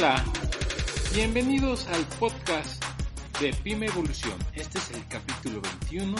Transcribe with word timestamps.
Hola, 0.00 0.24
bienvenidos 1.12 1.88
al 1.88 2.04
podcast 2.20 2.84
de 3.40 3.52
Pyme 3.52 3.86
Evolución. 3.86 4.38
Este 4.54 4.78
es 4.78 4.92
el 4.92 5.04
capítulo 5.08 5.60
21 5.60 6.14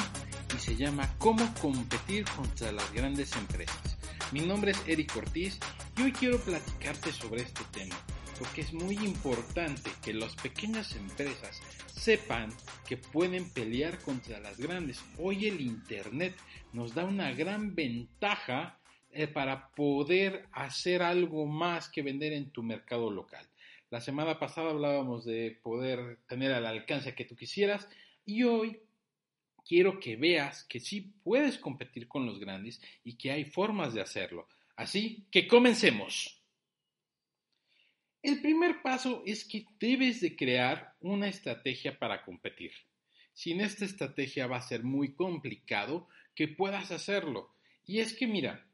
y 0.53 0.59
se 0.59 0.75
llama 0.75 1.15
Cómo 1.19 1.49
competir 1.63 2.25
contra 2.25 2.73
las 2.73 2.93
grandes 2.93 3.37
empresas. 3.37 3.97
Mi 4.33 4.41
nombre 4.41 4.73
es 4.73 4.83
Eric 4.89 5.15
Ortiz 5.15 5.61
y 5.97 6.03
hoy 6.03 6.11
quiero 6.11 6.41
platicarte 6.41 7.13
sobre 7.13 7.43
este 7.43 7.63
tema 7.71 7.95
porque 8.41 8.63
es 8.63 8.73
muy 8.73 8.97
importante 8.97 9.93
que 10.03 10.13
las 10.13 10.35
pequeñas 10.35 10.97
empresas 10.97 11.63
sepan 11.87 12.51
que 12.85 12.97
pueden 12.97 13.49
pelear 13.49 14.01
contra 14.01 14.41
las 14.41 14.59
grandes. 14.59 15.01
Hoy 15.19 15.47
el 15.47 15.61
Internet 15.61 16.35
nos 16.73 16.95
da 16.95 17.05
una 17.05 17.31
gran 17.31 17.77
ventaja 17.77 18.77
eh, 19.13 19.29
para 19.29 19.69
poder 19.69 20.49
hacer 20.51 21.01
algo 21.01 21.47
más 21.47 21.89
que 21.89 22.03
vender 22.03 22.33
en 22.33 22.51
tu 22.51 22.65
mercado 22.65 23.09
local. 23.09 23.48
La 23.91 24.01
semana 24.03 24.39
pasada 24.39 24.71
hablábamos 24.71 25.25
de 25.25 25.59
poder 25.63 26.19
tener 26.29 26.53
al 26.53 26.67
alcance 26.67 27.15
que 27.15 27.25
tú 27.25 27.37
quisieras 27.37 27.89
y 28.27 28.43
hoy 28.43 28.81
quiero 29.67 29.99
que 29.99 30.17
veas 30.17 30.65
que 30.65 30.79
sí 30.79 31.15
puedes 31.23 31.59
competir 31.59 32.07
con 32.07 32.27
los 32.27 32.39
grandes 32.39 32.83
y 33.03 33.17
que 33.17 33.31
hay 33.33 33.47
formas 33.47 33.95
de 33.95 34.03
hacerlo. 34.03 34.47
Así 34.77 35.27
que 35.31 35.49
comencemos. 35.49 36.43
El 38.23 38.43
primer 38.43 38.83
paso 38.83 39.23
es 39.25 39.45
que 39.45 39.65
debes 39.81 40.21
de 40.21 40.37
crear 40.37 40.95
una 41.01 41.29
estrategia 41.29 41.99
para 41.99 42.25
competir. 42.25 42.73
Sin 43.33 43.61
esta 43.61 43.85
estrategia 43.85 44.47
va 44.47 44.59
a 44.59 44.63
ser 44.63 44.83
muy 44.83 45.15
complicado 45.15 46.09
que 46.35 46.49
puedas 46.49 46.91
hacerlo. 46.91 47.55
Y 47.87 48.01
es 48.01 48.13
que 48.13 48.27
mira, 48.27 48.67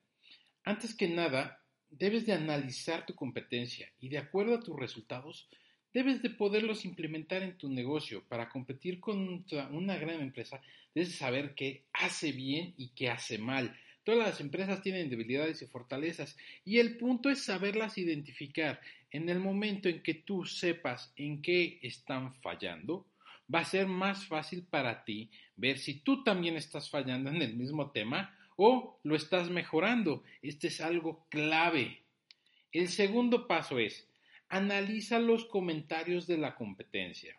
antes 0.65 0.95
que 0.95 1.09
nada, 1.09 1.64
debes 1.91 2.27
de 2.27 2.33
analizar 2.33 3.07
tu 3.07 3.15
competencia 3.15 3.91
y 4.01 4.09
de 4.09 4.19
acuerdo 4.19 4.55
a 4.55 4.61
tus 4.61 4.79
resultados, 4.79 5.49
debes 5.93 6.23
de 6.23 6.31
poderlos 6.31 6.85
implementar 6.85 7.43
en 7.43 7.57
tu 7.57 7.69
negocio. 7.69 8.25
Para 8.29 8.49
competir 8.49 9.01
con 9.01 9.45
una 9.71 9.97
gran 9.97 10.21
empresa, 10.21 10.61
debes 10.95 11.15
saber 11.15 11.55
qué 11.55 11.85
hace 11.93 12.33
bien 12.33 12.75
y 12.77 12.89
qué 12.89 13.11
hace 13.11 13.39
mal. 13.39 13.77
Todas 14.03 14.29
las 14.29 14.41
empresas 14.41 14.83
tienen 14.83 15.09
debilidades 15.09 15.63
y 15.63 15.67
fortalezas 15.67 16.37
y 16.65 16.79
el 16.79 16.97
punto 16.99 17.31
es 17.31 17.45
saberlas 17.45 17.97
identificar. 17.97 18.81
En 19.11 19.29
el 19.29 19.39
momento 19.39 19.89
en 19.89 20.03
que 20.03 20.15
tú 20.15 20.45
sepas 20.45 21.13
en 21.17 21.41
qué 21.41 21.79
están 21.81 22.35
fallando, 22.43 23.07
va 23.53 23.61
a 23.61 23.65
ser 23.65 23.87
más 23.87 24.27
fácil 24.27 24.65
para 24.65 25.05
ti 25.05 25.31
ver 25.57 25.79
si 25.79 26.01
tú 26.01 26.25
también 26.25 26.57
estás 26.57 26.91
fallando 26.91 27.31
en 27.31 27.41
el 27.41 27.55
mismo 27.55 27.93
tema 27.93 28.37
o 28.57 29.01
lo 29.03 29.17
estás 29.17 29.51
mejorando. 29.51 30.23
Este 30.43 30.69
es 30.69 30.81
algo 30.81 31.27
clave. 31.31 32.03
El 32.73 32.89
segundo 32.89 33.47
paso 33.47 33.79
es, 33.79 34.09
analiza 34.49 35.19
los 35.19 35.45
comentarios 35.47 36.27
de 36.27 36.39
la 36.39 36.55
competencia. 36.55 37.37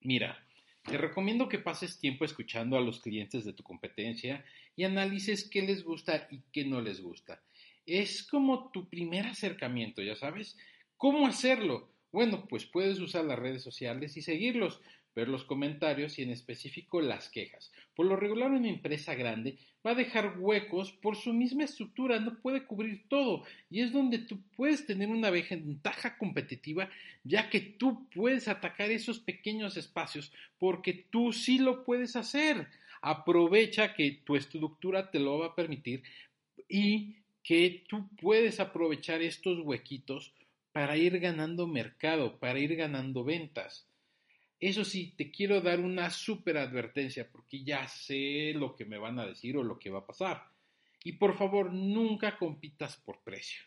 Mira, 0.00 0.44
te 0.82 0.96
recomiendo 0.96 1.48
que 1.48 1.58
pases 1.58 1.98
tiempo 1.98 2.24
escuchando 2.24 2.76
a 2.76 2.80
los 2.80 3.00
clientes 3.00 3.44
de 3.44 3.52
tu 3.52 3.62
competencia 3.62 4.44
y 4.76 4.84
analices 4.84 5.48
qué 5.48 5.62
les 5.62 5.84
gusta 5.84 6.26
y 6.30 6.40
qué 6.52 6.64
no 6.64 6.80
les 6.80 7.00
gusta. 7.00 7.42
Es 7.86 8.22
como 8.22 8.70
tu 8.70 8.88
primer 8.88 9.26
acercamiento, 9.26 10.02
ya 10.02 10.16
sabes. 10.16 10.56
¿Cómo 10.96 11.26
hacerlo? 11.26 11.90
Bueno, 12.12 12.46
pues 12.48 12.64
puedes 12.64 12.98
usar 12.98 13.24
las 13.24 13.38
redes 13.38 13.62
sociales 13.62 14.16
y 14.16 14.22
seguirlos, 14.22 14.80
ver 15.14 15.28
los 15.28 15.44
comentarios 15.44 16.18
y 16.18 16.22
en 16.22 16.30
específico 16.30 17.00
las 17.00 17.28
quejas. 17.28 17.72
Por 17.94 18.06
lo 18.06 18.16
regular 18.16 18.50
una 18.50 18.68
empresa 18.68 19.14
grande 19.14 19.58
va 19.84 19.92
a 19.92 19.96
dejar 19.96 20.38
huecos 20.38 20.92
por 20.92 21.16
su 21.16 21.32
misma 21.32 21.64
estructura, 21.64 22.20
no 22.20 22.38
puede 22.40 22.64
cubrir 22.64 23.08
todo 23.08 23.44
y 23.70 23.80
es 23.80 23.92
donde 23.92 24.18
tú 24.18 24.40
puedes 24.56 24.86
tener 24.86 25.08
una 25.08 25.30
ventaja 25.30 26.16
competitiva 26.18 26.88
ya 27.24 27.50
que 27.50 27.60
tú 27.60 28.08
puedes 28.14 28.48
atacar 28.48 28.90
esos 28.90 29.18
pequeños 29.18 29.76
espacios 29.76 30.32
porque 30.58 30.92
tú 31.10 31.32
sí 31.32 31.58
lo 31.58 31.84
puedes 31.84 32.16
hacer. 32.16 32.68
Aprovecha 33.02 33.94
que 33.94 34.20
tu 34.24 34.36
estructura 34.36 35.10
te 35.10 35.18
lo 35.18 35.38
va 35.38 35.46
a 35.46 35.54
permitir 35.54 36.02
y 36.68 37.16
que 37.42 37.84
tú 37.88 38.08
puedes 38.20 38.60
aprovechar 38.60 39.22
estos 39.22 39.60
huequitos 39.60 40.32
para 40.72 40.96
ir 40.96 41.18
ganando 41.18 41.66
mercado, 41.66 42.38
para 42.38 42.58
ir 42.58 42.76
ganando 42.76 43.24
ventas. 43.24 43.89
Eso 44.60 44.84
sí, 44.84 45.14
te 45.16 45.30
quiero 45.30 45.62
dar 45.62 45.80
una 45.80 46.10
súper 46.10 46.58
advertencia 46.58 47.26
porque 47.30 47.64
ya 47.64 47.88
sé 47.88 48.52
lo 48.54 48.76
que 48.76 48.84
me 48.84 48.98
van 48.98 49.18
a 49.18 49.26
decir 49.26 49.56
o 49.56 49.62
lo 49.62 49.78
que 49.78 49.88
va 49.88 50.00
a 50.00 50.06
pasar. 50.06 50.44
Y 51.02 51.12
por 51.12 51.36
favor, 51.38 51.72
nunca 51.72 52.36
compitas 52.36 52.98
por 52.98 53.22
precio. 53.22 53.62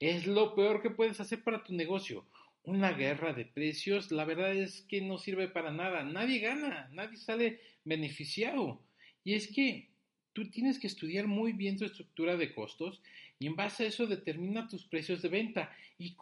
Es 0.00 0.26
lo 0.26 0.54
peor 0.54 0.80
que 0.80 0.90
puedes 0.90 1.20
hacer 1.20 1.44
para 1.44 1.62
tu 1.62 1.74
negocio. 1.74 2.26
Una 2.64 2.92
guerra 2.92 3.34
de 3.34 3.44
precios, 3.44 4.10
la 4.10 4.24
verdad 4.24 4.54
es 4.54 4.82
que 4.88 5.02
no 5.02 5.18
sirve 5.18 5.48
para 5.48 5.70
nada. 5.70 6.02
Nadie 6.02 6.38
gana, 6.38 6.88
nadie 6.92 7.18
sale 7.18 7.60
beneficiado. 7.84 8.80
Y 9.24 9.34
es 9.34 9.48
que 9.48 9.90
tú 10.32 10.50
tienes 10.50 10.78
que 10.78 10.86
estudiar 10.86 11.26
muy 11.26 11.52
bien 11.52 11.76
tu 11.76 11.84
estructura 11.84 12.36
de 12.36 12.54
costos 12.54 13.02
y 13.38 13.46
en 13.46 13.56
base 13.56 13.84
a 13.84 13.86
eso 13.88 14.06
determina 14.06 14.68
tus 14.68 14.84
precios 14.84 15.20
de 15.20 15.28
venta 15.28 15.74
y, 15.98 16.16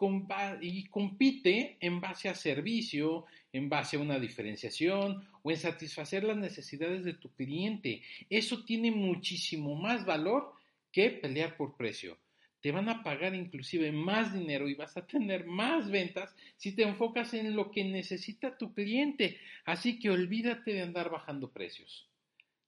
y, 0.61 0.83
compite 0.85 1.77
en 1.79 2.01
base 2.01 2.29
a 2.29 2.33
servicio, 2.33 3.25
en 3.53 3.69
base 3.69 3.97
a 3.97 3.99
una 3.99 4.19
diferenciación 4.19 5.27
o 5.43 5.51
en 5.51 5.57
satisfacer 5.57 6.23
las 6.23 6.37
necesidades 6.37 7.03
de 7.03 7.13
tu 7.13 7.29
cliente. 7.33 8.01
Eso 8.29 8.63
tiene 8.63 8.89
muchísimo 8.91 9.75
más 9.75 10.05
valor 10.05 10.53
que 10.91 11.11
pelear 11.11 11.57
por 11.57 11.77
precio. 11.77 12.17
Te 12.61 12.71
van 12.71 12.89
a 12.89 13.03
pagar 13.03 13.33
inclusive 13.35 13.91
más 13.91 14.33
dinero 14.33 14.69
y 14.69 14.75
vas 14.75 14.95
a 14.97 15.05
tener 15.05 15.45
más 15.45 15.89
ventas 15.89 16.35
si 16.57 16.75
te 16.75 16.83
enfocas 16.83 17.33
en 17.33 17.55
lo 17.55 17.71
que 17.71 17.83
necesita 17.83 18.57
tu 18.57 18.73
cliente. 18.73 19.39
Así 19.65 19.99
que 19.99 20.09
olvídate 20.11 20.73
de 20.73 20.81
andar 20.81 21.09
bajando 21.09 21.51
precios. 21.51 22.07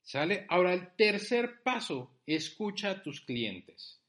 ¿Sale? 0.02 0.46
Ahora 0.50 0.74
el 0.74 0.96
tercer 0.96 1.62
paso, 1.64 2.12
escucha 2.26 2.92
a 2.92 3.02
tus 3.04 3.22
clientes. 3.22 4.03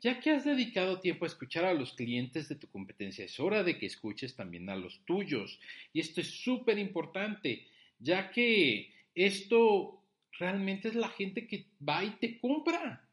Ya 0.00 0.20
que 0.20 0.30
has 0.30 0.44
dedicado 0.44 1.00
tiempo 1.00 1.24
a 1.24 1.28
escuchar 1.28 1.64
a 1.64 1.74
los 1.74 1.92
clientes 1.92 2.48
de 2.48 2.54
tu 2.54 2.68
competencia, 2.68 3.24
es 3.24 3.40
hora 3.40 3.64
de 3.64 3.78
que 3.78 3.86
escuches 3.86 4.36
también 4.36 4.68
a 4.70 4.76
los 4.76 5.00
tuyos. 5.04 5.58
Y 5.92 6.00
esto 6.00 6.20
es 6.20 6.28
súper 6.28 6.78
importante, 6.78 7.66
ya 7.98 8.30
que 8.30 8.92
esto 9.14 10.00
realmente 10.38 10.88
es 10.88 10.94
la 10.94 11.08
gente 11.08 11.48
que 11.48 11.66
va 11.86 12.04
y 12.04 12.10
te 12.10 12.38
compra. 12.38 13.08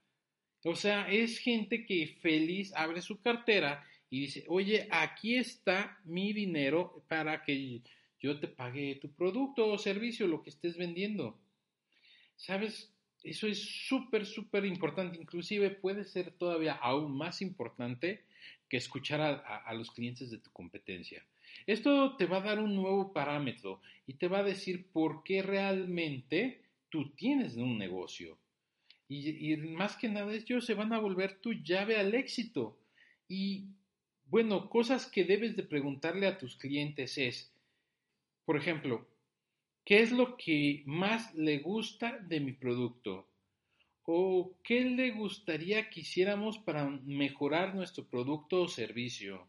O 0.64 0.76
sea, 0.76 1.10
es 1.12 1.40
gente 1.40 1.86
que 1.86 2.18
feliz 2.22 2.72
abre 2.76 3.02
su 3.02 3.20
cartera 3.20 3.84
y 4.10 4.22
dice, 4.22 4.46
oye, 4.48 4.88
aquí 4.92 5.36
está 5.36 6.00
mi 6.06 6.34
dinero 6.34 7.04
para 7.08 7.44
que 7.44 7.82
yo 8.20 8.40
te 8.40 8.48
pague 8.48 8.96
tu 8.96 9.12
producto 9.12 9.68
o 9.68 9.78
servicio, 9.78 10.28
lo 10.28 10.44
que 10.44 10.52
estés 10.52 10.78
vendiendo. 10.78 11.40
¿Sabes? 12.36 12.95
Eso 13.26 13.48
es 13.48 13.60
súper, 13.60 14.26
súper 14.26 14.66
importante. 14.66 15.18
Inclusive 15.20 15.72
puede 15.72 16.06
ser 16.06 16.32
todavía 16.32 16.74
aún 16.74 17.18
más 17.18 17.42
importante 17.42 18.24
que 18.70 18.78
escuchar 18.78 19.20
a, 19.22 19.74
los 19.74 19.90
clientes 19.90 20.30
de 20.30 20.38
tu 20.38 20.52
competencia. 20.52 21.26
Esto 21.66 22.16
te 22.18 22.28
va 22.28 22.38
a 22.38 22.42
dar 22.42 22.60
un 22.60 22.76
nuevo 22.76 23.14
parámetro 23.14 23.82
y 24.06 24.14
te 24.14 24.28
va 24.28 24.40
a 24.40 24.44
decir 24.44 24.86
por 24.92 25.24
qué 25.24 25.42
realmente 25.42 26.62
tú 26.90 27.10
tienes 27.16 27.56
un 27.56 27.80
negocio. 27.80 28.38
Y, 29.08 29.52
y, 29.52 29.58
más 29.58 29.96
que 29.98 30.10
nada 30.10 30.32
ellos 30.32 30.66
se 30.66 30.76
van 30.76 30.94
a 30.94 31.00
volver 31.00 31.40
tu 31.40 31.54
llave 31.54 31.98
al 31.98 32.14
éxito. 32.14 32.78
Y 33.28 33.66
bueno, 34.28 34.70
cosas 34.70 35.08
que 35.08 35.24
debes 35.24 35.56
de 35.56 35.64
preguntarle 35.64 36.28
a 36.28 36.38
tus 36.38 36.58
clientes 36.58 37.18
es, 37.18 37.52
por 38.46 38.58
ejemplo, 38.58 39.08
¿Qué 39.86 40.02
es 40.02 40.12
lo 40.12 40.36
que 40.36 40.84
más 40.86 41.34
le 41.36 41.60
gusta 41.60 42.20
de 42.20 42.40
mi 42.40 42.54
producto? 42.54 43.30
¿O 44.04 44.58
qué 44.64 44.82
le 44.82 45.12
gustaría 45.12 45.90
que 45.90 46.02
hiciéramos 46.02 46.58
para 46.58 46.90
mejorar 46.90 47.76
nuestro 47.76 48.06
producto 48.08 48.64
o 48.64 48.68
servicio? 48.68 49.48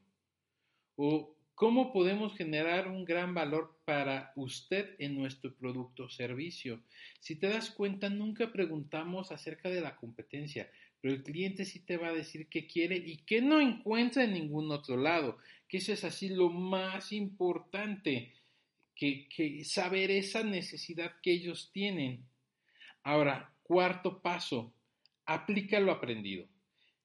¿O 0.97 1.37
¿Cómo 1.56 1.91
podemos 1.91 2.37
generar 2.37 2.87
un 2.87 3.06
gran 3.06 3.33
valor 3.33 3.81
para 3.87 4.31
usted 4.37 4.94
en 4.99 5.17
nuestro 5.17 5.55
producto 5.55 6.05
o 6.05 6.11
servicio? 6.11 6.83
Si 7.19 7.37
te 7.37 7.49
das 7.49 7.71
cuenta, 7.71 8.11
nunca 8.11 8.53
preguntamos 8.53 9.33
acerca 9.33 9.71
de 9.71 9.81
la 9.81 9.97
competencia, 9.97 10.71
pero 11.00 11.15
el 11.15 11.23
cliente 11.23 11.65
sí 11.65 11.81
te 11.81 11.97
va 11.97 12.09
a 12.09 12.12
decir 12.12 12.49
qué 12.50 12.67
quiere 12.67 12.97
y 12.97 13.25
qué 13.25 13.41
no 13.41 13.59
encuentra 13.59 14.25
en 14.25 14.35
ningún 14.35 14.71
otro 14.71 14.99
lado, 14.99 15.38
que 15.67 15.79
eso 15.79 15.94
es 15.94 16.05
así 16.05 16.29
lo 16.29 16.50
más 16.50 17.11
importante, 17.12 18.35
que, 18.96 19.62
saber 19.64 20.10
esa 20.10 20.43
necesidad 20.43 21.12
que 21.22 21.32
ellos 21.32 21.70
tienen. 21.72 22.25
Ahora, 23.02 23.52
cuarto 23.62 24.20
paso, 24.22 24.72
aplica 25.26 25.78
lo 25.78 25.93
aprendido. 25.93 26.46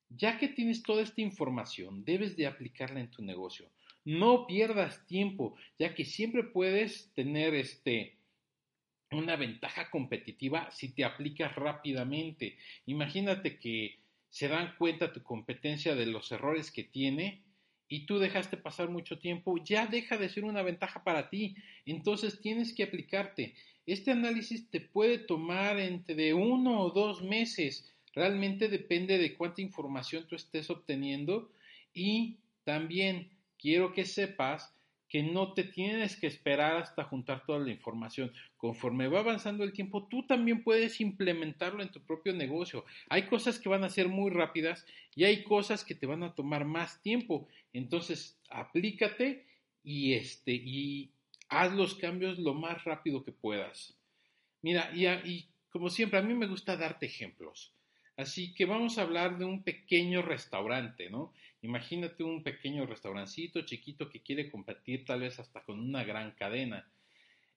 Ya 0.09 0.37
que 0.37 0.47
tienes 0.47 0.83
toda 0.83 1.03
esta 1.03 1.21
información, 1.21 2.03
debes 2.03 2.35
de 2.35 2.47
aplicarla 2.47 2.99
en 2.99 3.11
tu 3.11 3.21
negocio. 3.21 3.69
No 4.03 4.47
pierdas 4.47 5.05
tiempo, 5.05 5.55
ya 5.77 5.93
que 5.93 6.05
siempre 6.05 6.43
puedes 6.43 7.11
tener 7.13 7.53
este 7.53 8.17
una 9.11 9.35
ventaja 9.35 9.89
competitiva 9.91 10.71
si 10.71 10.93
te 10.93 11.03
aplicas 11.03 11.53
rápidamente. 11.55 12.57
Imagínate 12.85 13.59
que 13.59 13.99
se 14.29 14.47
dan 14.47 14.75
cuenta 14.77 15.11
tu 15.11 15.21
competencia 15.21 15.95
de 15.95 16.05
los 16.05 16.31
errores 16.31 16.71
que 16.71 16.85
tiene 16.85 17.43
y 17.91 18.05
tú 18.05 18.19
dejaste 18.19 18.55
pasar 18.55 18.89
mucho 18.89 19.19
tiempo, 19.19 19.61
ya 19.61 19.85
deja 19.85 20.17
de 20.17 20.29
ser 20.29 20.45
una 20.45 20.61
ventaja 20.61 21.03
para 21.03 21.29
ti. 21.29 21.57
Entonces 21.85 22.39
tienes 22.39 22.73
que 22.73 22.83
aplicarte. 22.83 23.53
Este 23.85 24.11
análisis 24.11 24.69
te 24.69 24.79
puede 24.79 25.17
tomar 25.17 25.77
entre 25.77 26.33
uno 26.33 26.79
o 26.79 26.91
dos 26.91 27.21
meses. 27.21 27.93
Realmente 28.15 28.69
depende 28.69 29.17
de 29.17 29.35
cuánta 29.35 29.61
información 29.61 30.25
tú 30.25 30.37
estés 30.37 30.69
obteniendo 30.69 31.51
y 31.93 32.37
también 32.63 33.29
quiero 33.59 33.91
que 33.91 34.05
sepas 34.05 34.73
que 35.11 35.23
no 35.23 35.51
te 35.51 35.65
tienes 35.65 36.15
que 36.15 36.25
esperar 36.25 36.77
hasta 36.77 37.03
juntar 37.03 37.45
toda 37.45 37.59
la 37.59 37.69
información. 37.69 38.31
Conforme 38.55 39.09
va 39.09 39.19
avanzando 39.19 39.65
el 39.65 39.73
tiempo, 39.73 40.07
tú 40.07 40.25
también 40.25 40.63
puedes 40.63 41.01
implementarlo 41.01 41.83
en 41.83 41.91
tu 41.91 42.01
propio 42.01 42.31
negocio. 42.31 42.85
Hay 43.09 43.23
cosas 43.23 43.59
que 43.59 43.67
van 43.67 43.83
a 43.83 43.89
ser 43.89 44.07
muy 44.07 44.31
rápidas 44.31 44.85
y 45.13 45.25
hay 45.25 45.43
cosas 45.43 45.83
que 45.83 45.95
te 45.95 46.05
van 46.05 46.23
a 46.23 46.33
tomar 46.33 46.63
más 46.63 47.01
tiempo. 47.01 47.49
Entonces, 47.73 48.39
aplícate 48.49 49.45
y 49.83 50.13
este 50.13 50.53
y 50.53 51.11
haz 51.49 51.73
los 51.73 51.95
cambios 51.95 52.39
lo 52.39 52.53
más 52.53 52.85
rápido 52.85 53.25
que 53.25 53.33
puedas. 53.33 53.99
Mira, 54.61 54.91
y, 54.95 55.07
y 55.07 55.49
como 55.71 55.89
siempre, 55.89 56.19
a 56.19 56.23
mí 56.23 56.33
me 56.33 56.47
gusta 56.47 56.77
darte 56.77 57.07
ejemplos. 57.07 57.73
Así 58.15 58.53
que 58.53 58.63
vamos 58.65 58.97
a 58.97 59.01
hablar 59.01 59.37
de 59.37 59.43
un 59.43 59.61
pequeño 59.63 60.21
restaurante, 60.21 61.09
¿no? 61.09 61.33
Imagínate 61.61 62.23
un 62.23 62.43
pequeño 62.43 62.85
restaurancito 62.85 63.61
chiquito 63.61 64.09
que 64.09 64.21
quiere 64.21 64.49
competir 64.49 65.05
tal 65.05 65.21
vez 65.21 65.39
hasta 65.39 65.63
con 65.63 65.79
una 65.79 66.03
gran 66.03 66.31
cadena. 66.31 66.89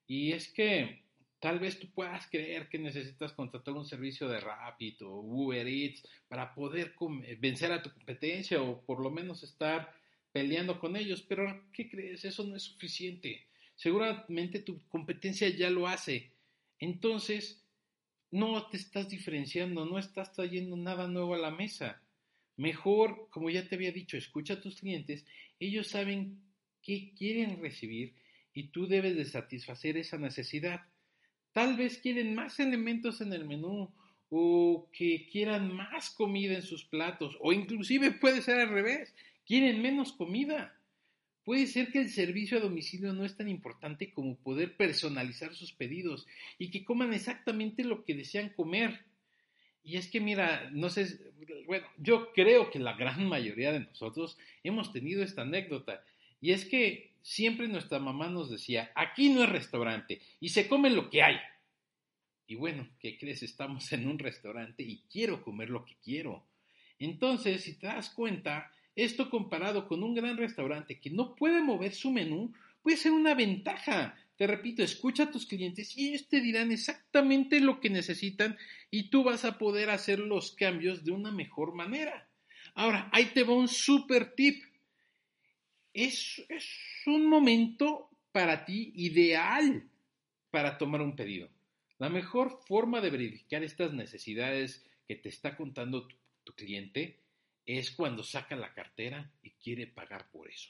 Y 0.07 0.33
es 0.33 0.47
que 0.49 1.03
tal 1.39 1.59
vez 1.59 1.79
tú 1.79 1.89
puedas 1.89 2.27
creer 2.27 2.69
que 2.69 2.77
necesitas 2.77 3.33
contratar 3.33 3.73
un 3.73 3.85
servicio 3.85 4.27
de 4.27 4.39
Rapid 4.39 5.03
o 5.03 5.21
Uber 5.21 5.67
Eats 5.67 6.07
para 6.27 6.53
poder 6.53 6.93
vencer 7.39 7.71
a 7.71 7.81
tu 7.81 7.91
competencia 7.91 8.61
o 8.61 8.81
por 8.81 8.99
lo 8.99 9.09
menos 9.09 9.43
estar 9.43 9.93
peleando 10.31 10.79
con 10.79 10.95
ellos. 10.95 11.23
Pero 11.23 11.69
¿qué 11.73 11.89
crees? 11.89 12.25
Eso 12.25 12.43
no 12.43 12.55
es 12.55 12.63
suficiente. 12.63 13.47
Seguramente 13.75 14.59
tu 14.59 14.79
competencia 14.87 15.49
ya 15.49 15.69
lo 15.69 15.87
hace. 15.87 16.31
Entonces, 16.79 17.65
no 18.31 18.67
te 18.67 18.77
estás 18.77 19.09
diferenciando, 19.09 19.85
no 19.85 19.97
estás 19.97 20.33
trayendo 20.33 20.75
nada 20.75 21.07
nuevo 21.07 21.33
a 21.33 21.39
la 21.39 21.51
mesa. 21.51 22.01
Mejor, 22.57 23.27
como 23.31 23.49
ya 23.49 23.67
te 23.67 23.75
había 23.75 23.91
dicho, 23.91 24.17
escucha 24.17 24.55
a 24.55 24.61
tus 24.61 24.79
clientes, 24.79 25.25
ellos 25.59 25.87
saben 25.87 26.41
qué 26.81 27.13
quieren 27.17 27.61
recibir 27.61 28.15
y 28.53 28.69
tú 28.69 28.87
debes 28.87 29.15
de 29.15 29.25
satisfacer 29.25 29.97
esa 29.97 30.17
necesidad. 30.17 30.81
Tal 31.51 31.75
vez 31.75 31.97
quieren 31.97 32.35
más 32.35 32.59
elementos 32.59 33.21
en 33.21 33.33
el 33.33 33.45
menú 33.45 33.93
o 34.29 34.89
que 34.91 35.27
quieran 35.31 35.73
más 35.73 36.09
comida 36.09 36.55
en 36.55 36.61
sus 36.61 36.85
platos 36.85 37.37
o 37.41 37.53
inclusive 37.53 38.11
puede 38.11 38.41
ser 38.41 38.59
al 38.59 38.69
revés, 38.69 39.13
quieren 39.45 39.81
menos 39.81 40.13
comida. 40.13 40.79
Puede 41.43 41.67
ser 41.67 41.91
que 41.91 41.99
el 41.99 42.09
servicio 42.09 42.57
a 42.57 42.61
domicilio 42.61 43.13
no 43.13 43.23
es 43.23 43.37
tan 43.37 43.47
importante 43.47 44.11
como 44.11 44.35
poder 44.37 44.75
personalizar 44.77 45.53
sus 45.53 45.73
pedidos 45.73 46.25
y 46.57 46.71
que 46.71 46.83
coman 46.83 47.13
exactamente 47.13 47.83
lo 47.83 48.03
que 48.03 48.15
desean 48.15 48.49
comer. 48.49 49.05
Y 49.85 49.97
es 49.97 50.09
que 50.09 50.19
mira, 50.19 50.69
no 50.73 50.89
sé, 50.89 51.31
bueno, 51.67 51.85
yo 51.97 52.33
creo 52.33 52.71
que 52.71 52.79
la 52.79 52.93
gran 52.93 53.27
mayoría 53.29 53.71
de 53.71 53.81
nosotros 53.81 54.37
hemos 54.63 54.91
tenido 54.91 55.23
esta 55.23 55.43
anécdota. 55.43 56.03
Y 56.41 56.51
es 56.51 56.65
que 56.65 57.11
siempre 57.21 57.67
nuestra 57.67 57.99
mamá 57.99 58.29
nos 58.29 58.49
decía, 58.49 58.91
aquí 58.95 59.29
no 59.29 59.43
es 59.43 59.49
restaurante 59.49 60.21
y 60.39 60.49
se 60.49 60.67
come 60.67 60.89
lo 60.89 61.09
que 61.09 61.23
hay. 61.23 61.37
Y 62.47 62.55
bueno, 62.55 62.87
¿qué 62.99 63.17
crees? 63.17 63.43
Estamos 63.43 63.91
en 63.93 64.07
un 64.07 64.19
restaurante 64.19 64.83
y 64.83 65.03
quiero 65.11 65.41
comer 65.43 65.69
lo 65.69 65.85
que 65.85 65.95
quiero. 66.03 66.43
Entonces, 66.99 67.63
si 67.63 67.73
te 67.77 67.87
das 67.87 68.09
cuenta, 68.09 68.71
esto 68.95 69.29
comparado 69.29 69.87
con 69.87 70.03
un 70.03 70.13
gran 70.13 70.37
restaurante 70.37 70.99
que 70.99 71.09
no 71.09 71.35
puede 71.35 71.61
mover 71.61 71.93
su 71.93 72.11
menú, 72.11 72.53
puede 72.81 72.97
ser 72.97 73.11
una 73.11 73.33
ventaja. 73.33 74.15
Te 74.37 74.47
repito, 74.47 74.83
escucha 74.83 75.23
a 75.23 75.31
tus 75.31 75.45
clientes 75.45 75.97
y 75.97 76.09
ellos 76.09 76.27
te 76.27 76.41
dirán 76.41 76.71
exactamente 76.71 77.61
lo 77.61 77.79
que 77.79 77.89
necesitan 77.89 78.57
y 78.91 79.09
tú 79.09 79.23
vas 79.23 79.45
a 79.45 79.57
poder 79.57 79.89
hacer 79.89 80.19
los 80.19 80.51
cambios 80.51 81.05
de 81.05 81.11
una 81.11 81.31
mejor 81.31 81.73
manera. 81.73 82.29
Ahora, 82.73 83.09
ahí 83.13 83.27
te 83.27 83.43
va 83.43 83.53
un 83.53 83.69
super 83.69 84.35
tip. 84.35 84.61
Es, 85.93 86.45
un 87.05 87.29
momento 87.29 88.09
para 88.33 88.65
ti 88.65 88.91
ideal 88.95 89.89
para 90.51 90.77
tomar 90.77 91.01
un 91.01 91.15
pedido. 91.15 91.49
La 91.97 92.09
mejor 92.09 92.59
forma 92.67 92.99
de 92.99 93.11
verificar 93.11 93.63
estas 93.63 93.93
necesidades 93.93 94.85
que 95.07 95.15
te 95.15 95.29
está 95.29 95.55
contando 95.55 96.09
tu 96.43 96.53
cliente 96.53 97.21
es 97.65 97.91
cuando 97.91 98.21
saca 98.21 98.57
la 98.57 98.73
cartera 98.73 99.31
y 99.41 99.51
quiere 99.51 99.87
pagar 99.87 100.29
por 100.29 100.49
eso 100.49 100.69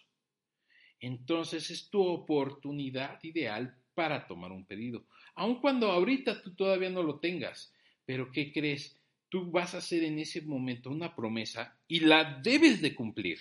entonces 0.99 1.69
es 1.69 1.89
tu 1.89 2.01
oportunidad 2.01 3.23
ideal 3.23 3.77
para 3.93 4.27
tomar 4.27 4.51
un 4.51 4.65
pedido, 4.65 5.05
aun 5.35 5.61
cuando 5.61 5.91
ahorita 5.91 6.41
tú 6.41 6.55
todavía 6.55 6.89
no 6.89 7.03
lo 7.03 7.19
tengas. 7.19 7.73
Pero 8.05 8.31
¿qué 8.31 8.51
crees? 8.51 8.99
Tú 9.29 9.49
vas 9.51 9.73
a 9.73 9.79
hacer 9.79 10.03
en 10.03 10.19
ese 10.19 10.41
momento 10.41 10.89
una 10.89 11.15
promesa 11.15 11.77
y 11.87 12.01
la 12.01 12.39
debes 12.41 12.81
de 12.81 12.93
cumplir. 12.93 13.39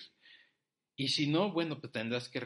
Y 0.97 1.09
si 1.09 1.27
no, 1.27 1.53
bueno, 1.53 1.81
pues 1.81 1.93
tendrás 1.93 2.29
que 2.29 2.41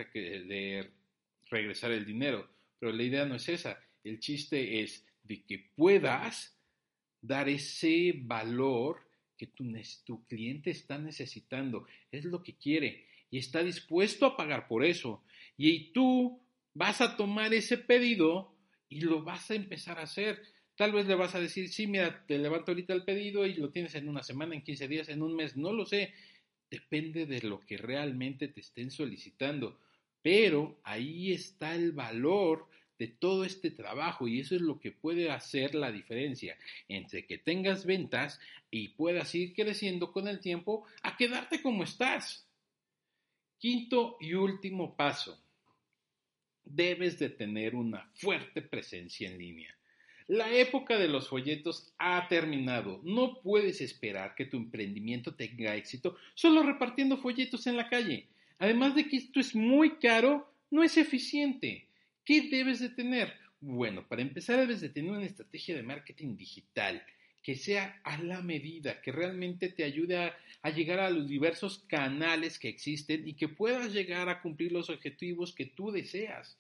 regresar 1.51 1.93
el 1.93 2.05
dinero. 2.05 2.49
Pero 2.79 2.93
la 2.93 3.03
idea 3.03 3.25
no 3.25 3.37
es 3.37 3.49
esa. 3.49 3.79
El 4.03 4.21
chiste 4.21 4.83
es 4.83 5.07
de 5.23 5.43
que 5.45 5.71
puedas 5.77 6.59
dar 7.21 7.49
ese 7.49 8.15
valor 8.17 9.09
que 9.37 9.47
tu, 9.49 9.65
tu 10.05 10.27
cliente 10.27 10.71
está 10.71 10.99
necesitando. 10.99 11.87
Es 12.11 12.25
lo 12.25 12.43
que 12.43 12.57
quiere 12.57 13.07
y 13.31 13.39
está 13.39 13.63
dispuesto 13.63 14.27
a 14.27 14.37
pagar 14.37 14.69
por 14.69 14.85
eso. 14.85 15.23
Y 15.57 15.93
tú 15.93 16.41
vas 16.75 17.01
a 17.01 17.17
tomar 17.17 17.53
ese 17.55 17.79
pedido 17.79 18.55
y 18.89 19.01
lo 19.01 19.23
vas 19.23 19.51
a 19.51 19.55
empezar 19.55 19.99
a 19.99 20.03
hacer. 20.03 20.43
Tal 20.77 20.93
vez 20.93 21.07
le 21.07 21.15
vas 21.15 21.35
a 21.35 21.41
decir, 21.41 21.69
sí, 21.69 21.87
mira, 21.87 22.25
te 22.27 22.39
levanto 22.39 22.71
ahorita 22.71 22.95
el 22.95 23.05
pedido 23.05 23.45
y 23.47 23.55
lo 23.55 23.71
tienes 23.71 23.95
en 23.95 24.09
una 24.09 24.23
semana, 24.23 24.55
en 24.55 24.63
15 24.63 24.89
días, 24.89 25.09
en 25.09 25.23
un 25.23 25.35
mes, 25.35 25.57
no 25.57 25.73
lo 25.73 25.85
sé. 25.85 26.15
Depende 26.71 27.27
de 27.27 27.43
lo 27.43 27.61
que 27.61 27.77
realmente 27.77 28.49
te 28.49 28.61
estén 28.61 28.91
solicitando. 28.91 29.79
Pero 30.23 30.81
ahí 30.85 31.33
está 31.33 31.75
el 31.75 31.93
valor 31.93 32.69
de 32.99 33.09
todo 33.09 33.45
este 33.45 33.71
trabajo 33.71 34.27
y 34.27 34.41
eso 34.41 34.57
es 34.57 34.61
lo 34.61 34.81
que 34.81 34.91
puede 34.91 35.31
hacer 35.31 35.75
la 35.75 35.93
diferencia 35.93 36.59
entre 36.89 37.27
que 37.27 37.39
tengas 37.39 37.87
ventas 37.87 38.41
y 38.71 38.89
puedas 38.89 39.35
ir 39.35 39.55
creciendo 39.55 40.13
con 40.13 40.27
el 40.27 40.41
tiempo 40.41 40.85
a 41.03 41.17
quedarte 41.17 41.63
como 41.63 41.85
estás. 41.85 42.48
Quinto 43.59 44.17
y 44.21 44.35
último 44.35 44.95
paso. 44.95 45.37
Debes 46.65 47.19
de 47.19 47.29
tener 47.29 47.75
una 47.75 48.09
fuerte 48.15 48.63
presencia 48.63 49.29
en 49.29 49.37
línea. 49.37 49.77
La 50.29 50.53
época 50.53 50.97
de 50.97 51.09
los 51.09 51.29
folletos 51.29 51.93
ha 51.99 52.29
terminado. 52.29 53.01
No 53.03 53.41
puedes 53.41 53.81
esperar 53.81 54.37
que 54.37 54.45
tu 54.45 54.59
emprendimiento 54.59 55.35
tenga 55.35 55.75
éxito 55.75 56.17
solo 56.35 56.63
repartiendo 56.63 57.17
folletos 57.17 57.67
en 57.67 57.77
la 57.77 57.89
calle. 57.89 58.29
Además 58.61 58.95
de 58.95 59.09
que 59.09 59.17
esto 59.17 59.41
es 59.41 59.57
muy 59.57 59.97
caro, 59.97 60.53
no 60.71 60.85
es 60.85 60.97
eficiente. 60.97 61.89
¿Qué 62.25 62.43
debes 62.43 62.79
de 62.79 62.91
tener? 62.91 63.35
Bueno, 63.61 64.07
para 64.07 64.23
empezar 64.23 64.61
debes 64.61 64.81
de 64.81 64.91
tener 64.91 65.11
una 65.11 65.27
estrategia 65.27 65.75
de 65.75 65.83
marketing 65.83 66.37
digital 66.37 67.03
que 67.43 67.55
sea 67.55 68.01
a 68.05 68.21
la 68.23 68.43
medida, 68.43 69.01
que 69.01 69.13
realmente 69.13 69.69
te 69.69 69.85
ayude 69.85 70.17
a, 70.17 70.71
llegar 70.71 71.01
a 71.01 71.11
los 71.11 71.29
diversos 71.29 71.79
canales 71.89 72.59
que 72.59 72.69
existen 72.69 73.27
y 73.27 73.35
que 73.35 73.49
puedas 73.49 73.93
llegar 73.93 74.29
a 74.29 74.43
cumplir 74.43 74.73
los 74.73 74.91
objetivos 74.91 75.55
que 75.55 75.67
tú 75.67 75.91
deseas. 75.91 76.59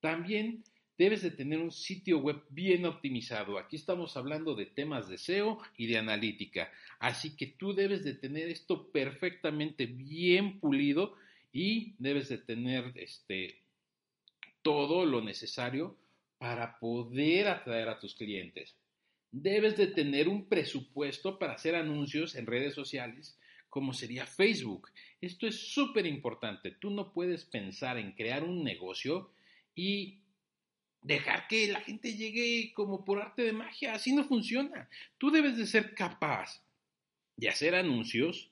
También 0.00 0.62
debes 0.98 1.22
de 1.22 1.30
tener 1.30 1.60
un 1.60 1.72
sitio 1.72 2.18
web 2.18 2.42
bien 2.50 2.84
optimizado. 2.84 3.58
Aquí 3.58 3.76
estamos 3.76 4.16
hablando 4.16 4.54
de 4.54 4.66
temas 4.66 5.08
de 5.08 5.16
SEO 5.16 5.58
y 5.76 5.86
de 5.86 5.98
analítica. 5.98 6.70
Así 6.98 7.34
que 7.36 7.46
tú 7.46 7.74
debes 7.74 8.04
de 8.04 8.14
tener 8.14 8.48
esto 8.48 8.90
perfectamente 8.90 9.86
bien 9.86 10.60
pulido 10.60 11.16
y 11.52 11.94
debes 11.98 12.28
de 12.28 12.38
tener 12.38 12.92
este, 12.96 13.62
todo 14.60 15.06
lo 15.06 15.22
necesario 15.22 15.96
para 16.38 16.78
poder 16.78 17.48
atraer 17.48 17.88
a 17.88 17.98
tus 17.98 18.14
clientes. 18.14 18.76
Debes 19.38 19.76
de 19.76 19.88
tener 19.88 20.28
un 20.28 20.48
presupuesto 20.48 21.38
para 21.38 21.52
hacer 21.52 21.74
anuncios 21.74 22.34
en 22.36 22.46
redes 22.46 22.74
sociales 22.74 23.38
como 23.68 23.92
sería 23.92 24.24
Facebook. 24.24 24.88
Esto 25.20 25.46
es 25.46 25.74
súper 25.74 26.06
importante. 26.06 26.70
Tú 26.70 26.88
no 26.88 27.12
puedes 27.12 27.44
pensar 27.44 27.98
en 27.98 28.12
crear 28.12 28.42
un 28.42 28.64
negocio 28.64 29.30
y 29.74 30.22
dejar 31.02 31.46
que 31.48 31.68
la 31.68 31.82
gente 31.82 32.16
llegue 32.16 32.72
como 32.72 33.04
por 33.04 33.20
arte 33.20 33.42
de 33.42 33.52
magia. 33.52 33.92
Así 33.92 34.14
no 34.14 34.24
funciona. 34.24 34.88
Tú 35.18 35.30
debes 35.30 35.58
de 35.58 35.66
ser 35.66 35.94
capaz 35.94 36.62
de 37.36 37.50
hacer 37.50 37.74
anuncios 37.74 38.50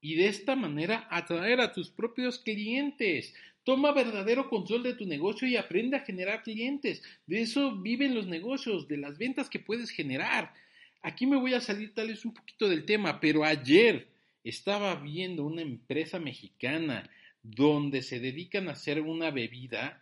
y 0.00 0.14
de 0.14 0.28
esta 0.28 0.54
manera 0.54 1.08
atraer 1.10 1.60
a 1.60 1.72
tus 1.72 1.90
propios 1.90 2.38
clientes. 2.38 3.34
Toma 3.66 3.90
verdadero 3.90 4.48
control 4.48 4.84
de 4.84 4.94
tu 4.94 5.06
negocio 5.06 5.48
y 5.48 5.56
aprende 5.56 5.96
a 5.96 6.04
generar 6.04 6.44
clientes. 6.44 7.02
De 7.26 7.40
eso 7.40 7.74
viven 7.74 8.14
los 8.14 8.28
negocios, 8.28 8.86
de 8.86 8.96
las 8.96 9.18
ventas 9.18 9.50
que 9.50 9.58
puedes 9.58 9.90
generar. 9.90 10.54
Aquí 11.02 11.26
me 11.26 11.36
voy 11.36 11.52
a 11.52 11.60
salir 11.60 11.92
tal 11.92 12.06
vez 12.06 12.24
un 12.24 12.32
poquito 12.32 12.68
del 12.68 12.84
tema, 12.84 13.18
pero 13.18 13.42
ayer 13.42 14.06
estaba 14.44 14.94
viendo 14.94 15.42
una 15.42 15.62
empresa 15.62 16.20
mexicana 16.20 17.10
donde 17.42 18.02
se 18.02 18.20
dedican 18.20 18.68
a 18.68 18.72
hacer 18.72 19.00
una 19.00 19.32
bebida 19.32 20.00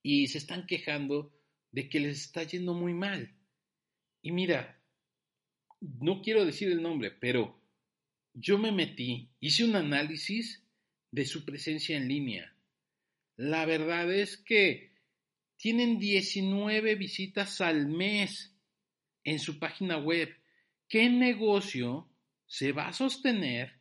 y 0.00 0.28
se 0.28 0.38
están 0.38 0.66
quejando 0.66 1.32
de 1.72 1.88
que 1.88 1.98
les 1.98 2.26
está 2.26 2.44
yendo 2.44 2.74
muy 2.74 2.94
mal. 2.94 3.34
Y 4.22 4.30
mira, 4.30 4.80
no 5.80 6.22
quiero 6.22 6.44
decir 6.44 6.70
el 6.70 6.80
nombre, 6.80 7.10
pero 7.10 7.60
yo 8.34 8.56
me 8.56 8.70
metí, 8.70 9.30
hice 9.40 9.64
un 9.64 9.74
análisis 9.74 10.62
de 11.10 11.24
su 11.24 11.44
presencia 11.44 11.96
en 11.96 12.08
línea. 12.08 12.54
La 13.36 13.64
verdad 13.66 14.12
es 14.12 14.36
que 14.36 14.90
tienen 15.56 15.98
19 15.98 16.94
visitas 16.94 17.60
al 17.60 17.86
mes 17.86 18.54
en 19.24 19.38
su 19.38 19.58
página 19.58 19.98
web. 19.98 20.28
¿Qué 20.88 21.08
negocio 21.08 22.08
se 22.46 22.72
va 22.72 22.88
a 22.88 22.92
sostener 22.92 23.74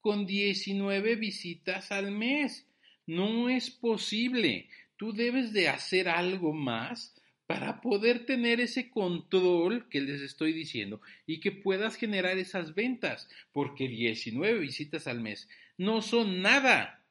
con 0.00 0.26
19 0.26 1.16
visitas 1.16 1.92
al 1.92 2.10
mes? 2.10 2.66
No 3.06 3.48
es 3.48 3.70
posible. 3.70 4.68
Tú 4.96 5.12
debes 5.12 5.52
de 5.52 5.68
hacer 5.68 6.08
algo 6.08 6.52
más 6.52 7.14
para 7.46 7.80
poder 7.80 8.26
tener 8.26 8.60
ese 8.60 8.90
control 8.90 9.88
que 9.88 10.00
les 10.00 10.20
estoy 10.20 10.52
diciendo 10.52 11.00
y 11.26 11.40
que 11.40 11.50
puedas 11.50 11.96
generar 11.96 12.38
esas 12.38 12.76
ventas, 12.76 13.28
porque 13.50 13.88
19 13.88 14.60
visitas 14.60 15.08
al 15.08 15.20
mes 15.20 15.48
no 15.80 16.02
son 16.02 16.42
nada. 16.42 17.02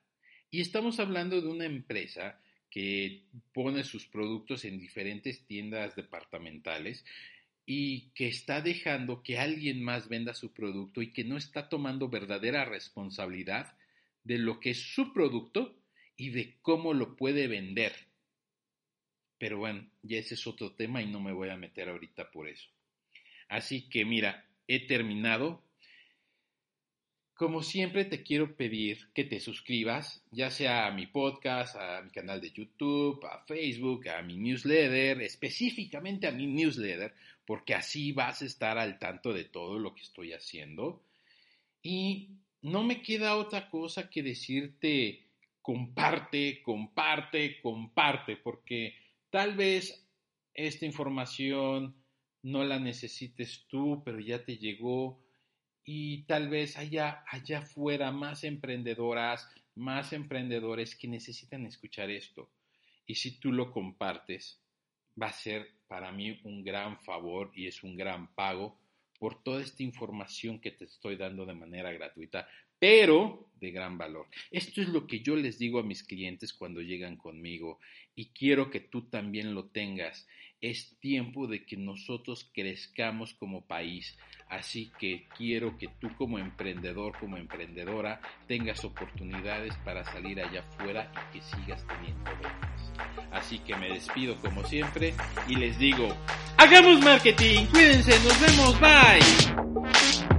Y 0.51 0.61
estamos 0.61 0.99
hablando 0.99 1.41
de 1.41 1.47
una 1.47 1.65
empresa 1.65 2.39
que 2.69 3.23
pone 3.51 3.83
sus 3.83 4.05
productos 4.05 4.63
en 4.63 4.79
diferentes 4.79 5.43
tiendas 5.47 5.95
departamentales 5.95 7.03
y 7.65 8.11
que 8.11 8.27
está 8.27 8.61
dejando 8.61 9.23
que 9.23 9.39
alguien 9.39 9.81
más 9.83 10.07
venda 10.07 10.35
su 10.35 10.53
producto 10.53 11.01
y 11.01 11.11
que 11.11 11.23
no 11.23 11.35
está 11.35 11.67
tomando 11.67 12.09
verdadera 12.09 12.63
responsabilidad 12.63 13.75
de 14.23 14.37
lo 14.37 14.59
que 14.59 14.69
es 14.69 14.93
su 14.93 15.13
producto 15.13 15.75
y 16.15 16.29
de 16.29 16.59
cómo 16.61 16.93
lo 16.93 17.15
puede 17.15 17.47
vender. 17.47 17.93
Pero 19.39 19.57
bueno, 19.57 19.89
ya 20.03 20.19
ese 20.19 20.35
es 20.35 20.45
otro 20.45 20.73
tema 20.73 21.01
y 21.01 21.07
no 21.07 21.19
me 21.19 21.33
voy 21.33 21.49
a 21.49 21.57
meter 21.57 21.89
ahorita 21.89 22.29
por 22.29 22.47
eso. 22.47 22.69
Así 23.47 23.89
que 23.89 24.05
mira, 24.05 24.45
he 24.67 24.85
terminado. 24.85 25.63
Como 27.39 27.63
siempre 27.63 28.03
te 28.03 28.21
quiero 28.21 28.57
pedir 28.57 29.07
que 29.13 29.23
te 29.23 29.39
suscribas, 29.39 30.21
ya 30.29 30.51
sea 30.51 30.87
a 30.87 30.91
mi 30.91 31.07
podcast, 31.07 31.77
a 31.77 32.01
mi 32.01 32.11
canal 32.11 32.41
de 32.41 32.51
YouTube, 32.51 33.25
a 33.25 33.45
Facebook, 33.45 34.09
a 34.09 34.21
mi 34.21 34.35
newsletter, 34.35 35.21
específicamente 35.21 36.27
a 36.27 36.31
mi 36.31 36.47
newsletter, 36.47 37.13
porque 37.45 37.73
así 37.73 38.11
vas 38.11 38.41
a 38.41 38.45
estar 38.45 38.77
al 38.77 38.99
tanto 38.99 39.31
de 39.31 39.45
todo 39.45 39.79
lo 39.79 39.95
que 39.95 40.01
estoy 40.01 40.33
haciendo. 40.33 41.01
Y 41.81 42.31
no 42.61 42.83
me 42.83 43.01
queda 43.01 43.37
otra 43.37 43.69
cosa 43.69 44.09
que 44.09 44.21
decirte 44.21 45.23
comparte, 45.61 46.61
comparte, 46.61 47.61
comparte, 47.61 48.35
porque 48.35 48.95
Tal 49.29 49.55
vez 49.55 50.07
esta 50.55 50.85
información 50.85 51.95
no 52.41 52.63
la 52.63 52.79
necesites 52.79 53.65
tú, 53.67 54.01
pero 54.03 54.19
ya 54.19 54.43
te 54.43 54.57
llegó 54.57 55.19
y 55.91 56.21
tal 56.27 56.49
vez 56.49 56.77
haya 56.77 57.23
allá 57.27 57.59
afuera 57.59 58.11
más 58.11 58.43
emprendedoras, 58.43 59.49
más 59.73 60.13
emprendedores 60.13 60.95
que 60.95 61.07
necesitan 61.07 61.65
escuchar 61.65 62.11
esto. 62.11 62.47
Y 63.07 63.15
si 63.15 63.39
tú 63.39 63.51
lo 63.51 63.71
compartes, 63.71 64.61
va 65.19 65.29
a 65.29 65.33
ser 65.33 65.67
para 65.87 66.11
mí 66.11 66.39
un 66.43 66.63
gran 66.63 66.99
favor 66.99 67.51
y 67.55 67.65
es 67.65 67.81
un 67.81 67.97
gran 67.97 68.27
pago 68.35 68.77
por 69.17 69.41
toda 69.41 69.63
esta 69.63 69.81
información 69.81 70.59
que 70.59 70.69
te 70.69 70.85
estoy 70.85 71.15
dando 71.15 71.43
de 71.47 71.55
manera 71.55 71.91
gratuita, 71.91 72.47
pero 72.77 73.49
de 73.59 73.71
gran 73.71 73.97
valor. 73.97 74.27
Esto 74.51 74.83
es 74.83 74.89
lo 74.89 75.07
que 75.07 75.21
yo 75.21 75.35
les 75.35 75.57
digo 75.57 75.79
a 75.79 75.83
mis 75.83 76.03
clientes 76.03 76.53
cuando 76.53 76.81
llegan 76.81 77.17
conmigo 77.17 77.79
y 78.13 78.27
quiero 78.27 78.69
que 78.69 78.79
tú 78.79 79.09
también 79.09 79.55
lo 79.55 79.65
tengas. 79.65 80.27
Es 80.61 80.97
tiempo 80.99 81.47
de 81.47 81.65
que 81.65 81.77
nosotros 81.77 82.49
crezcamos 82.53 83.33
como 83.33 83.65
país. 83.65 84.17
Así 84.49 84.91
que 84.99 85.27
quiero 85.37 85.77
que 85.77 85.87
tú 85.87 86.09
como 86.17 86.39
emprendedor, 86.39 87.17
como 87.19 87.37
emprendedora, 87.37 88.19
tengas 88.47 88.83
oportunidades 88.83 89.75
para 89.85 90.03
salir 90.05 90.41
allá 90.41 90.61
afuera 90.61 91.11
y 91.13 91.37
que 91.37 91.43
sigas 91.43 91.85
teniendo 91.87 92.31
ventas. 92.31 92.93
Así 93.31 93.59
que 93.59 93.75
me 93.75 93.89
despido 93.89 94.35
como 94.37 94.63
siempre 94.65 95.13
y 95.47 95.55
les 95.55 95.77
digo, 95.77 96.09
hagamos 96.57 96.99
marketing, 97.01 97.65
cuídense, 97.67 98.11
nos 98.23 98.41
vemos, 98.41 98.79
bye. 98.79 100.38